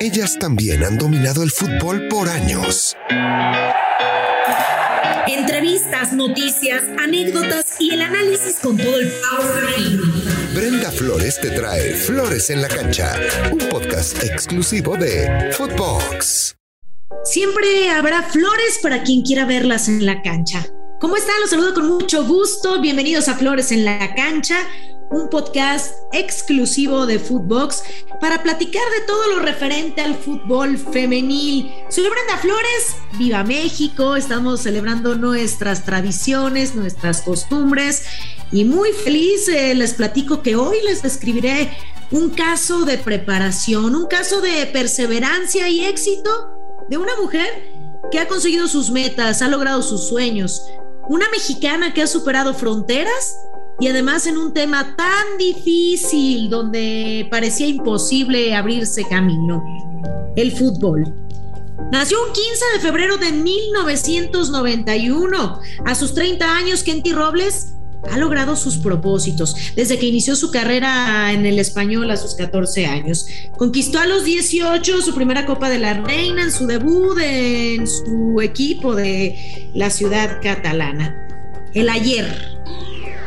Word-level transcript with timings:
Ellas 0.00 0.36
también 0.38 0.84
han 0.84 0.98
dominado 0.98 1.42
el 1.42 1.50
fútbol 1.50 2.08
por 2.08 2.28
años. 2.28 2.96
Entrevistas, 5.26 6.12
noticias, 6.12 6.82
anécdotas 6.98 7.76
y 7.78 7.94
el 7.94 8.02
análisis 8.02 8.58
con 8.60 8.76
todo 8.76 8.98
el 8.98 9.10
power 9.10 9.62
Brenda 10.54 10.90
Flores 10.90 11.40
te 11.40 11.50
trae 11.50 11.94
Flores 11.94 12.50
en 12.50 12.60
la 12.60 12.68
Cancha, 12.68 13.18
un 13.50 13.58
podcast 13.58 14.22
exclusivo 14.24 14.96
de 14.96 15.52
Footbox. 15.56 16.56
Siempre 17.24 17.90
habrá 17.90 18.22
flores 18.22 18.80
para 18.82 19.02
quien 19.04 19.22
quiera 19.22 19.46
verlas 19.46 19.88
en 19.88 20.04
la 20.04 20.20
cancha. 20.22 20.66
¿Cómo 21.00 21.16
están? 21.16 21.40
Los 21.40 21.50
saludo 21.50 21.74
con 21.74 21.88
mucho 21.88 22.24
gusto. 22.24 22.80
Bienvenidos 22.80 23.28
a 23.28 23.34
Flores 23.34 23.72
en 23.72 23.84
la 23.84 24.14
Cancha, 24.14 24.56
un 25.12 25.28
podcast 25.28 25.94
exclusivo 26.12 27.04
de 27.06 27.18
Footbox 27.18 27.84
para 28.20 28.42
platicar 28.42 28.82
de 28.98 29.06
todo 29.06 29.28
lo 29.28 29.40
referente 29.40 30.00
al 30.00 30.14
fútbol 30.14 30.78
femenil. 30.78 31.70
Soy 31.90 32.04
Brenda 32.04 32.38
Flores, 32.40 32.96
viva 33.18 33.44
México, 33.44 34.16
estamos 34.16 34.60
celebrando 34.60 35.14
nuestras 35.14 35.84
tradiciones, 35.84 36.74
nuestras 36.74 37.20
costumbres 37.20 38.04
y 38.50 38.64
muy 38.64 38.92
feliz 38.92 39.48
eh, 39.48 39.74
les 39.74 39.94
platico 39.94 40.42
que 40.42 40.56
hoy 40.56 40.78
les 40.86 41.02
describiré 41.02 41.70
un 42.10 42.30
caso 42.30 42.84
de 42.84 42.96
preparación, 42.96 43.94
un 43.94 44.06
caso 44.06 44.40
de 44.40 44.66
perseverancia 44.66 45.68
y 45.68 45.84
éxito 45.84 46.84
de 46.88 46.96
una 46.96 47.12
mujer 47.20 47.48
que 48.10 48.18
ha 48.18 48.28
conseguido 48.28 48.66
sus 48.66 48.90
metas, 48.90 49.42
ha 49.42 49.48
logrado 49.48 49.82
sus 49.82 50.08
sueños, 50.08 50.66
una 51.08 51.28
mexicana 51.30 51.92
que 51.92 52.02
ha 52.02 52.06
superado 52.06 52.54
fronteras 52.54 53.36
y 53.82 53.88
además 53.88 54.26
en 54.28 54.38
un 54.38 54.54
tema 54.54 54.94
tan 54.96 55.36
difícil 55.38 56.48
donde 56.48 57.26
parecía 57.32 57.66
imposible 57.66 58.54
abrirse 58.54 59.02
camino, 59.08 59.64
el 60.36 60.52
fútbol. 60.52 61.12
Nació 61.90 62.24
un 62.24 62.32
15 62.32 62.64
de 62.74 62.80
febrero 62.80 63.16
de 63.16 63.32
1991. 63.32 65.60
A 65.84 65.96
sus 65.96 66.14
30 66.14 66.56
años, 66.56 66.84
Kenty 66.84 67.12
Robles 67.12 67.74
ha 68.08 68.18
logrado 68.18 68.54
sus 68.54 68.76
propósitos 68.76 69.56
desde 69.74 69.98
que 69.98 70.06
inició 70.06 70.36
su 70.36 70.52
carrera 70.52 71.32
en 71.32 71.44
el 71.44 71.58
español 71.58 72.08
a 72.12 72.16
sus 72.16 72.36
14 72.36 72.86
años. 72.86 73.26
Conquistó 73.58 73.98
a 73.98 74.06
los 74.06 74.24
18 74.24 75.02
su 75.02 75.12
primera 75.12 75.44
Copa 75.44 75.68
de 75.68 75.80
la 75.80 75.94
Reina 75.94 76.44
en 76.44 76.52
su 76.52 76.68
debut 76.68 77.18
en 77.20 77.88
su 77.88 78.40
equipo 78.42 78.94
de 78.94 79.72
la 79.74 79.90
ciudad 79.90 80.38
catalana. 80.40 81.18
El 81.74 81.88
ayer. 81.88 82.52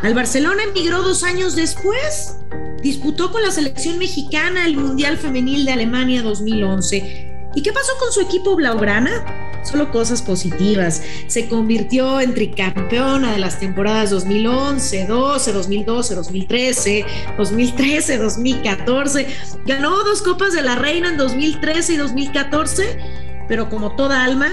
Al 0.06 0.14
Barcelona 0.14 0.62
emigró 0.62 1.02
dos 1.02 1.24
años 1.24 1.56
después. 1.56 2.38
Disputó 2.84 3.32
con 3.32 3.42
la 3.42 3.50
selección 3.50 3.98
mexicana 3.98 4.68
el 4.68 4.78
Mundial 4.78 5.18
Femenil 5.18 5.66
de 5.66 5.72
Alemania 5.72 6.22
2011. 6.22 7.50
¿Y 7.56 7.64
qué 7.64 7.74
pasó 7.74 7.92
con 8.00 8.12
su 8.12 8.22
equipo 8.22 8.56
Blaugrana? 8.56 9.26
solo 9.64 9.90
cosas 9.90 10.22
positivas. 10.22 11.02
Se 11.26 11.50
convirtió 11.50 12.22
en 12.22 12.36
tricampeona 12.36 13.32
de 13.32 13.40
las 13.40 13.60
temporadas 13.60 14.12
2011, 14.12 15.08
12, 15.08 15.54
2012, 15.54 16.14
2013, 16.14 17.06
2013, 17.36 18.18
2014. 18.20 19.28
Ganó 19.66 20.04
dos 20.04 20.22
Copas 20.22 20.54
de 20.54 20.62
la 20.62 20.76
Reina 20.76 21.10
en 21.10 21.18
2013 21.18 21.94
y 21.94 21.98
2014, 21.98 23.00
pero 23.48 23.68
como 23.72 23.96
toda 23.96 24.24
alma, 24.24 24.52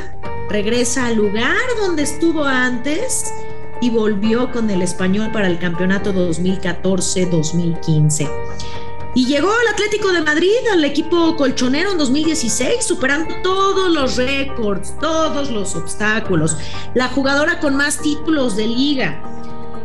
regresa 0.49 1.09
al 1.09 1.17
lugar 1.17 1.59
donde 1.79 2.05
estuvo 2.05 2.45
antes 2.45 3.31
y 3.83 3.91
volvió 3.91 4.51
con 4.51 4.71
el 4.71 4.81
español 4.81 5.31
para 5.33 5.49
el 5.49 5.59
campeonato 5.59 6.15
2014-2015. 6.15 8.31
Y 9.15 9.27
llegó 9.27 9.51
al 9.51 9.69
Atlético 9.75 10.11
de 10.13 10.23
Madrid, 10.23 10.55
al 10.73 10.83
equipo 10.85 11.37
colchonero 11.37 11.91
en 11.91 11.99
2016, 11.99 12.83
superando 12.83 13.35
todos 13.43 13.93
los 13.93 14.17
récords, 14.17 14.97
todos 14.99 15.51
los 15.51 15.77
obstáculos. 15.77 16.57
La 16.95 17.09
jugadora 17.09 17.61
con 17.61 17.77
más 17.77 18.01
títulos 18.01 18.57
de 18.57 18.69
liga. 18.69 19.23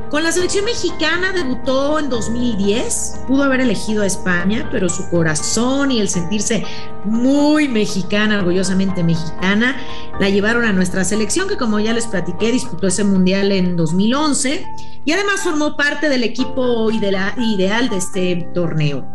Con 0.10 0.24
la 0.24 0.32
selección 0.32 0.64
mexicana 0.64 1.34
debutó 1.34 2.00
en 2.00 2.10
2010, 2.10 3.24
pudo 3.28 3.44
haber 3.44 3.60
elegido 3.60 4.04
a 4.04 4.06
España, 4.06 4.70
pero 4.72 4.88
su 4.88 5.10
corazón 5.10 5.92
y 5.92 6.00
el 6.00 6.08
sentirse 6.08 6.64
muy 7.04 7.68
mexicana, 7.68 8.40
orgullosamente 8.40 9.04
mexicana, 9.04 9.76
la 10.18 10.30
llevaron 10.30 10.64
a 10.64 10.72
nuestra 10.72 11.04
selección 11.04 11.50
que 11.50 11.58
como 11.58 11.82
ya 11.82 11.92
les 11.92 12.08
platiqué 12.08 12.54
disputó 12.54 12.88
ese 12.88 13.04
mundial 13.04 13.52
en 13.52 13.76
2011 13.76 14.66
y 15.04 15.12
además 15.12 15.42
formó 15.42 15.76
parte 15.76 16.08
del 16.08 16.24
equipo 16.24 16.90
ideal 16.90 17.90
de 17.90 17.98
este 17.98 18.48
torneo. 18.54 19.12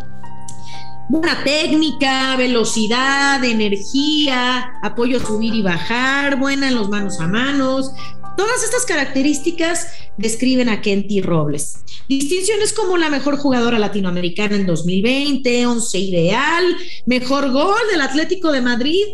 Buena 1.08 1.42
técnica, 1.42 2.36
velocidad, 2.36 3.42
energía, 3.42 4.74
apoyo 4.82 5.20
subir 5.20 5.54
y 5.54 5.62
bajar, 5.62 6.38
buena 6.38 6.68
en 6.68 6.74
los 6.74 6.90
manos 6.90 7.18
a 7.18 7.26
manos, 7.26 7.92
Todas 8.36 8.64
estas 8.64 8.86
características 8.86 9.88
describen 10.18 10.68
a 10.68 10.80
Kenty 10.80 11.20
Robles. 11.20 11.78
Distinciones 12.08 12.72
como 12.72 12.96
la 12.98 13.10
mejor 13.10 13.36
jugadora 13.36 13.78
latinoamericana 13.78 14.56
en 14.56 14.66
2020, 14.66 15.66
once 15.66 15.98
ideal, 15.98 16.64
mejor 17.06 17.50
gol 17.50 17.80
del 17.90 18.00
Atlético 18.00 18.52
de 18.52 18.60
Madrid, 18.60 19.04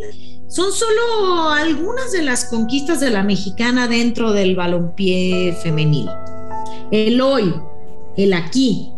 son 0.49 0.73
solo 0.73 1.51
algunas 1.51 2.13
de 2.13 2.23
las 2.23 2.47
conquistas 2.47 3.01
de 3.01 3.11
la 3.11 3.23
mexicana 3.23 3.87
dentro 3.87 4.33
del 4.33 4.57
balompié 4.57 5.57
femenil. 5.63 6.09
El 6.91 7.21
hoy, 7.21 7.55
el 8.17 8.33
aquí, 8.33 8.91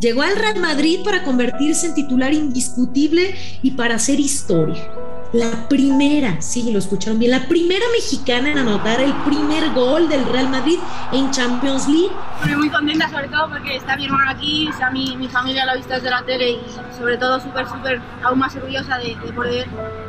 llegó 0.00 0.22
al 0.22 0.36
Real 0.36 0.60
Madrid 0.60 1.00
para 1.04 1.24
convertirse 1.24 1.88
en 1.88 1.94
titular 1.94 2.32
indiscutible 2.32 3.34
y 3.62 3.72
para 3.72 3.96
hacer 3.96 4.20
historia 4.20 5.03
la 5.34 5.68
primera, 5.68 6.40
sí, 6.40 6.70
lo 6.70 6.78
escucharon 6.78 7.18
bien, 7.18 7.32
la 7.32 7.48
primera 7.48 7.84
mexicana 7.92 8.52
en 8.52 8.58
anotar 8.58 9.00
el 9.00 9.12
primer 9.24 9.68
gol 9.72 10.08
del 10.08 10.24
Real 10.26 10.48
Madrid 10.48 10.78
en 11.12 11.28
Champions 11.32 11.88
League. 11.88 12.12
Estoy 12.38 12.54
muy 12.54 12.70
contenta 12.70 13.10
sobre 13.10 13.26
todo 13.26 13.50
porque 13.50 13.74
está 13.74 13.96
mi 13.96 14.04
hermano 14.04 14.30
aquí, 14.30 14.68
está 14.68 14.92
mi, 14.92 15.16
mi 15.16 15.26
familia 15.26 15.64
lo 15.64 15.72
ha 15.72 15.74
visto 15.74 15.92
desde 15.92 16.08
la 16.08 16.22
tele 16.24 16.50
y 16.50 16.60
sobre 16.96 17.16
todo 17.16 17.40
súper, 17.40 17.66
súper, 17.66 18.00
aún 18.22 18.38
más 18.38 18.54
orgullosa 18.54 18.96
de, 18.98 19.16
poder 19.34 19.66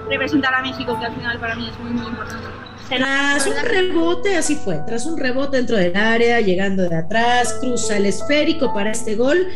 representar 0.08 0.54
a 0.54 0.62
México, 0.62 0.96
que 1.00 1.06
al 1.06 1.16
final 1.16 1.40
para 1.40 1.56
mí 1.56 1.70
es 1.72 1.80
muy, 1.80 1.90
muy 1.90 2.06
importante. 2.06 2.46
Tras 2.88 3.48
un 3.48 3.56
rebote, 3.64 4.38
así 4.38 4.56
fue, 4.56 4.84
tras 4.86 5.08
un 5.08 5.18
rebote 5.18 5.58
dentro 5.58 5.76
del 5.76 5.96
área, 5.96 6.40
llegando 6.40 6.88
de 6.88 6.96
atrás, 6.96 7.58
cruza 7.60 7.98
el 7.98 8.06
esférico 8.06 8.72
para 8.76 8.92
este 8.92 9.16
gol 9.16 9.48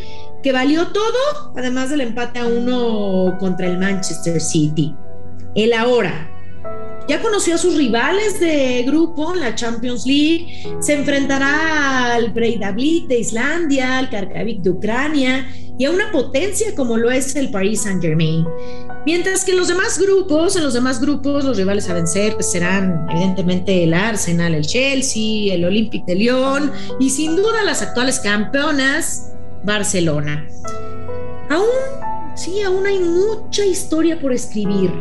que 0.41 0.51
valió 0.51 0.87
todo, 0.87 1.53
además 1.55 1.91
del 1.91 2.01
empate 2.01 2.39
a 2.39 2.47
uno 2.47 3.37
contra 3.37 3.67
el 3.67 3.77
Manchester 3.77 4.41
City 4.41 4.95
el 5.63 5.73
ahora. 5.73 6.29
Ya 7.09 7.23
conoció 7.23 7.55
a 7.55 7.57
sus 7.57 7.75
rivales 7.75 8.39
de 8.39 8.83
grupo 8.85 9.33
en 9.33 9.39
la 9.39 9.55
Champions 9.55 10.05
League, 10.05 10.63
se 10.79 10.93
enfrentará 10.93 12.13
al 12.13 12.29
Breidablik 12.31 13.07
de 13.07 13.17
Islandia, 13.17 13.97
al 13.97 14.11
Karkavik 14.11 14.61
de 14.61 14.69
Ucrania 14.69 15.49
y 15.79 15.85
a 15.85 15.91
una 15.91 16.11
potencia 16.11 16.75
como 16.75 16.97
lo 16.97 17.09
es 17.09 17.35
el 17.35 17.49
Paris 17.49 17.81
Saint-Germain. 17.81 18.45
Mientras 19.07 19.43
que 19.43 19.53
en 19.53 19.57
los 19.57 19.69
demás 19.69 19.97
grupos, 19.97 20.55
en 20.55 20.61
los 20.61 20.75
demás 20.75 21.01
grupos, 21.01 21.45
los 21.45 21.57
rivales 21.57 21.89
a 21.89 21.95
vencer 21.95 22.35
serán 22.43 23.07
evidentemente 23.09 23.83
el 23.83 23.95
Arsenal, 23.95 24.53
el 24.53 24.67
Chelsea, 24.67 25.55
el 25.55 25.65
Olympique 25.65 26.05
de 26.05 26.13
Lyon 26.13 26.71
y 26.99 27.09
sin 27.09 27.35
duda 27.35 27.63
las 27.63 27.81
actuales 27.81 28.19
campeonas, 28.19 29.31
Barcelona. 29.63 30.47
Aún, 31.49 31.65
sí, 32.35 32.61
aún 32.61 32.85
hay 32.85 32.99
mucha 32.99 33.65
historia 33.65 34.19
por 34.19 34.31
escribir 34.31 34.91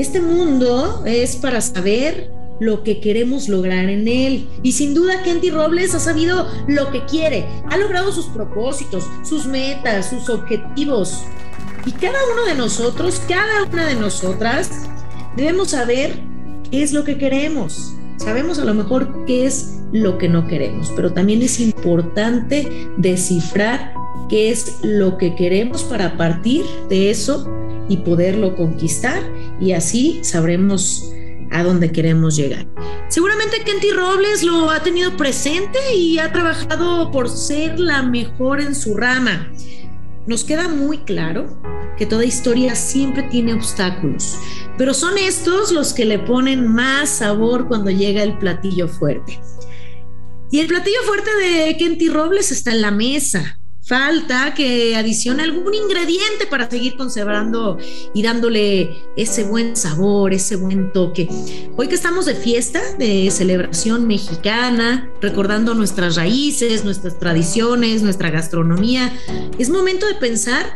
este 0.00 0.20
mundo 0.20 1.02
es 1.04 1.36
para 1.36 1.60
saber 1.60 2.30
lo 2.58 2.82
que 2.82 3.00
queremos 3.00 3.48
lograr 3.48 3.88
en 3.88 4.06
él. 4.08 4.48
Y 4.62 4.72
sin 4.72 4.94
duda 4.94 5.22
Kenty 5.22 5.50
Robles 5.50 5.94
ha 5.94 6.00
sabido 6.00 6.46
lo 6.68 6.90
que 6.90 7.04
quiere, 7.04 7.46
ha 7.70 7.76
logrado 7.76 8.12
sus 8.12 8.26
propósitos, 8.26 9.04
sus 9.24 9.46
metas, 9.46 10.10
sus 10.10 10.28
objetivos. 10.28 11.24
Y 11.86 11.92
cada 11.92 12.18
uno 12.32 12.44
de 12.44 12.54
nosotros, 12.54 13.20
cada 13.26 13.64
una 13.64 13.86
de 13.86 13.94
nosotras, 13.94 14.70
debemos 15.36 15.70
saber 15.70 16.18
qué 16.70 16.82
es 16.82 16.92
lo 16.92 17.04
que 17.04 17.18
queremos. 17.18 17.94
Sabemos 18.16 18.58
a 18.58 18.64
lo 18.66 18.74
mejor 18.74 19.24
qué 19.24 19.46
es 19.46 19.78
lo 19.92 20.18
que 20.18 20.28
no 20.28 20.46
queremos, 20.46 20.92
pero 20.94 21.12
también 21.12 21.42
es 21.42 21.58
importante 21.58 22.88
descifrar 22.98 23.94
qué 24.28 24.50
es 24.50 24.78
lo 24.82 25.16
que 25.16 25.34
queremos 25.34 25.82
para 25.82 26.16
partir 26.16 26.64
de 26.88 27.10
eso 27.10 27.50
y 27.88 27.96
poderlo 27.98 28.54
conquistar 28.54 29.20
y 29.60 29.72
así 29.72 30.20
sabremos 30.22 31.12
a 31.50 31.62
dónde 31.62 31.92
queremos 31.92 32.36
llegar. 32.36 32.66
Seguramente 33.08 33.62
Kenty 33.64 33.90
Robles 33.90 34.42
lo 34.42 34.70
ha 34.70 34.82
tenido 34.82 35.16
presente 35.16 35.78
y 35.94 36.18
ha 36.18 36.32
trabajado 36.32 37.10
por 37.10 37.28
ser 37.28 37.78
la 37.78 38.02
mejor 38.02 38.60
en 38.60 38.74
su 38.74 38.96
rama. 38.96 39.52
Nos 40.26 40.44
queda 40.44 40.68
muy 40.68 40.98
claro 40.98 41.60
que 41.98 42.06
toda 42.06 42.24
historia 42.24 42.74
siempre 42.74 43.24
tiene 43.24 43.52
obstáculos, 43.52 44.38
pero 44.78 44.94
son 44.94 45.18
estos 45.18 45.72
los 45.72 45.92
que 45.92 46.04
le 46.04 46.18
ponen 46.18 46.66
más 46.66 47.08
sabor 47.08 47.68
cuando 47.68 47.90
llega 47.90 48.22
el 48.22 48.38
platillo 48.38 48.88
fuerte. 48.88 49.40
Y 50.52 50.60
el 50.60 50.66
platillo 50.66 50.98
fuerte 51.04 51.30
de 51.36 51.76
Kenty 51.76 52.08
Robles 52.08 52.50
está 52.50 52.72
en 52.72 52.80
la 52.80 52.90
mesa 52.90 53.59
falta 53.90 54.54
que 54.54 54.94
adicione 54.94 55.42
algún 55.42 55.74
ingrediente 55.74 56.46
para 56.48 56.70
seguir 56.70 56.96
conservando 56.96 57.76
y 58.14 58.22
dándole 58.22 59.02
ese 59.16 59.42
buen 59.42 59.74
sabor, 59.74 60.32
ese 60.32 60.54
buen 60.54 60.92
toque. 60.92 61.28
Hoy 61.76 61.88
que 61.88 61.96
estamos 61.96 62.26
de 62.26 62.36
fiesta, 62.36 62.80
de 63.00 63.28
celebración 63.32 64.06
mexicana, 64.06 65.10
recordando 65.20 65.74
nuestras 65.74 66.14
raíces, 66.14 66.84
nuestras 66.84 67.18
tradiciones, 67.18 68.04
nuestra 68.04 68.30
gastronomía, 68.30 69.12
es 69.58 69.70
momento 69.70 70.06
de 70.06 70.14
pensar 70.14 70.72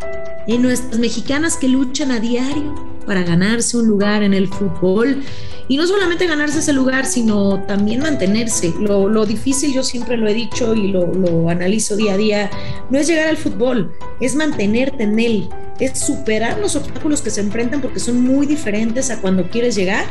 en 0.49 0.63
nuestras 0.63 0.99
mexicanas 0.99 1.57
que 1.57 1.69
luchan 1.69 2.11
a 2.11 2.19
diario 2.19 2.94
para 3.05 3.23
ganarse 3.23 3.77
un 3.77 3.87
lugar 3.87 4.23
en 4.23 4.35
el 4.35 4.49
fútbol. 4.49 5.23
Y 5.67 5.79
no 5.79 5.87
solamente 5.87 6.27
ganarse 6.27 6.59
ese 6.59 6.75
lugar, 6.75 7.07
sino 7.07 7.63
también 7.65 8.01
mantenerse. 8.01 8.75
Lo, 8.81 9.25
difícil, 9.25 9.73
yo 9.73 9.83
siempre 9.83 10.17
lo 10.17 10.29
he 10.29 10.35
dicho 10.35 10.75
y 10.75 10.89
lo, 10.89 11.07
lo, 11.07 11.49
analizo 11.49 11.97
día 11.97 12.15
a 12.15 12.17
día, 12.19 12.51
no 12.91 12.99
es 12.99 13.07
llegar 13.07 13.29
al 13.29 13.39
fútbol, 13.39 13.91
es 14.21 14.35
mantenerte 14.35 15.05
en 15.05 15.19
él, 15.19 15.49
es 15.81 15.99
superar 15.99 16.59
los 16.59 16.77
obstáculos 16.77 17.23
que 17.23 17.31
se 17.31 17.41
enfrentan 17.41 17.81
porque 17.81 17.99
son 17.99 18.21
muy 18.23 18.47
diferentes 18.47 19.11
a 19.11 19.21
cuando 19.21 19.49
quieres 19.49 19.75
llegar. 19.75 20.05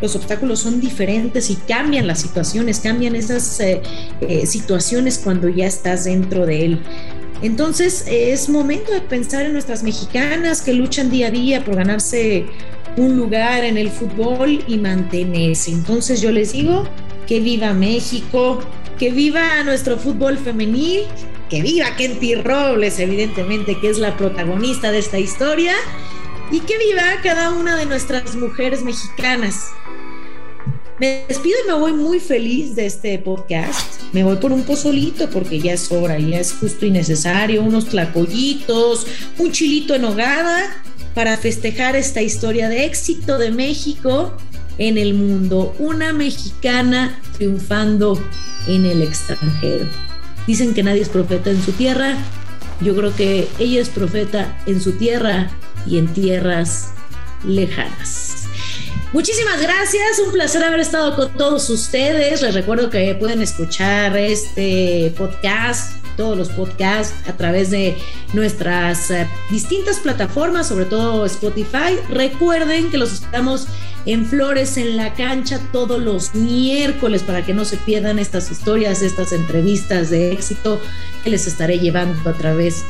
Los 0.00 0.14
obstáculos 0.14 0.60
son 0.60 0.80
diferentes 0.80 1.50
y 1.50 1.56
cambian 1.56 2.06
las 2.06 2.20
situaciones, 2.20 2.78
cambian 2.78 3.16
esas 3.16 3.58
eh, 3.60 3.82
eh, 4.20 4.46
situaciones 4.46 5.18
cuando 5.18 5.48
ya 5.48 5.66
estás 5.66 6.04
dentro 6.04 6.46
de 6.46 6.64
él. 6.64 6.82
Entonces 7.42 8.04
es 8.08 8.48
momento 8.48 8.92
de 8.92 9.00
pensar 9.00 9.46
en 9.46 9.52
nuestras 9.52 9.82
mexicanas 9.82 10.60
que 10.60 10.72
luchan 10.72 11.10
día 11.10 11.28
a 11.28 11.30
día 11.30 11.64
por 11.64 11.76
ganarse 11.76 12.46
un 12.96 13.16
lugar 13.16 13.64
en 13.64 13.76
el 13.76 13.90
fútbol 13.90 14.64
y 14.66 14.78
mantenerse. 14.78 15.70
Entonces 15.70 16.20
yo 16.20 16.32
les 16.32 16.52
digo 16.52 16.88
que 17.26 17.40
viva 17.40 17.72
México, 17.72 18.60
que 18.98 19.10
viva 19.10 19.62
nuestro 19.64 19.98
fútbol 19.98 20.36
femenil, 20.36 21.02
que 21.48 21.62
viva 21.62 21.94
Kenty 21.96 22.34
Robles, 22.34 22.98
evidentemente, 22.98 23.78
que 23.80 23.90
es 23.90 23.98
la 23.98 24.16
protagonista 24.16 24.90
de 24.90 24.98
esta 24.98 25.18
historia, 25.18 25.74
y 26.50 26.60
que 26.60 26.76
viva 26.78 27.02
cada 27.22 27.52
una 27.52 27.76
de 27.76 27.86
nuestras 27.86 28.34
mujeres 28.34 28.82
mexicanas. 28.82 29.70
Me 31.00 31.24
despido 31.28 31.56
y 31.64 31.68
me 31.68 31.74
voy 31.74 31.92
muy 31.92 32.18
feliz 32.18 32.74
de 32.74 32.86
este 32.86 33.16
podcast. 33.20 34.02
Me 34.12 34.24
voy 34.24 34.36
por 34.38 34.50
un 34.50 34.64
pozolito 34.64 35.30
porque 35.30 35.60
ya 35.60 35.74
es 35.74 35.92
hora, 35.92 36.18
ya 36.18 36.40
es 36.40 36.52
justo 36.54 36.86
y 36.86 36.90
necesario, 36.90 37.62
unos 37.62 37.86
tlacoyitos, 37.86 39.06
un 39.38 39.52
chilito 39.52 39.94
en 39.94 40.04
hogada 40.04 40.82
para 41.14 41.36
festejar 41.36 41.94
esta 41.94 42.20
historia 42.20 42.68
de 42.68 42.84
éxito 42.84 43.38
de 43.38 43.52
México 43.52 44.36
en 44.78 44.98
el 44.98 45.14
mundo. 45.14 45.72
Una 45.78 46.12
mexicana 46.12 47.20
triunfando 47.36 48.20
en 48.66 48.84
el 48.84 49.02
extranjero. 49.02 49.86
Dicen 50.48 50.74
que 50.74 50.82
nadie 50.82 51.02
es 51.02 51.10
profeta 51.10 51.50
en 51.50 51.62
su 51.62 51.70
tierra. 51.72 52.16
Yo 52.80 52.96
creo 52.96 53.14
que 53.14 53.46
ella 53.60 53.80
es 53.80 53.88
profeta 53.88 54.60
en 54.66 54.80
su 54.80 54.92
tierra 54.92 55.48
y 55.86 55.98
en 55.98 56.08
tierras 56.08 56.90
lejanas. 57.44 58.37
Muchísimas 59.12 59.62
gracias, 59.62 60.18
un 60.18 60.32
placer 60.32 60.62
haber 60.62 60.80
estado 60.80 61.16
con 61.16 61.32
todos 61.32 61.70
ustedes. 61.70 62.42
Les 62.42 62.52
recuerdo 62.52 62.90
que 62.90 63.14
pueden 63.14 63.40
escuchar 63.40 64.14
este 64.18 65.14
podcast, 65.16 65.92
todos 66.18 66.36
los 66.36 66.50
podcasts 66.50 67.14
a 67.26 67.32
través 67.32 67.70
de 67.70 67.96
nuestras 68.34 69.10
eh, 69.10 69.26
distintas 69.50 69.98
plataformas, 70.00 70.68
sobre 70.68 70.84
todo 70.84 71.24
Spotify. 71.24 71.98
Recuerden 72.10 72.90
que 72.90 72.98
los 72.98 73.14
estamos 73.14 73.66
en 74.04 74.26
Flores 74.26 74.76
en 74.76 74.98
la 74.98 75.14
cancha 75.14 75.58
todos 75.72 75.98
los 76.02 76.34
miércoles 76.34 77.22
para 77.22 77.46
que 77.46 77.54
no 77.54 77.64
se 77.64 77.78
pierdan 77.78 78.18
estas 78.18 78.50
historias, 78.50 79.00
estas 79.00 79.32
entrevistas 79.32 80.10
de 80.10 80.32
éxito 80.32 80.82
que 81.24 81.30
les 81.30 81.46
estaré 81.46 81.78
llevando 81.78 82.28
a 82.28 82.34
través 82.34 82.84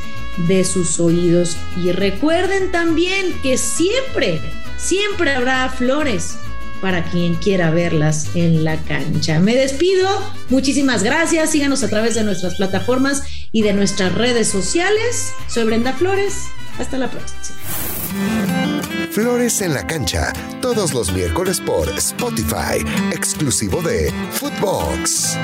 de 0.47 0.63
sus 0.63 0.99
oídos. 0.99 1.57
Y 1.77 1.91
recuerden 1.91 2.71
también 2.71 3.33
que 3.41 3.57
siempre 3.57 4.41
siempre 4.79 5.33
habrá 5.33 5.69
flores 5.69 6.37
para 6.81 7.03
quien 7.03 7.35
quiera 7.35 7.71
verlas 7.71 8.29
en 8.35 8.63
la 8.63 8.77
cancha. 8.77 9.39
Me 9.39 9.55
despido, 9.55 10.07
muchísimas 10.49 11.03
gracias, 11.03 11.51
síganos 11.51 11.83
a 11.83 11.89
través 11.89 12.15
de 12.15 12.23
nuestras 12.23 12.55
plataformas 12.55 13.23
y 13.51 13.61
de 13.63 13.73
nuestras 13.73 14.15
redes 14.15 14.47
sociales. 14.47 15.33
Soy 15.47 15.65
Brenda 15.65 15.93
Flores, 15.93 16.45
hasta 16.79 16.97
la 16.97 17.11
próxima. 17.11 17.59
Flores 19.11 19.61
en 19.61 19.73
la 19.73 19.85
cancha, 19.85 20.31
todos 20.61 20.93
los 20.93 21.11
miércoles 21.11 21.59
por 21.59 21.89
Spotify, 21.89 22.79
exclusivo 23.11 23.81
de 23.81 24.13
Footbox. 24.31 25.37